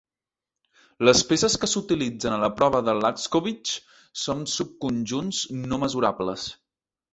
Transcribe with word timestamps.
Les 1.09 1.19
peces 1.31 1.57
que 1.65 1.69
s'utilitzen 1.73 2.37
a 2.37 2.39
la 2.45 2.49
prova 2.61 2.81
de 2.89 2.97
Laczkovich 3.03 3.75
son 4.25 4.43
subconjunts 4.57 5.45
no 5.69 5.83
mesurables. 5.87 6.51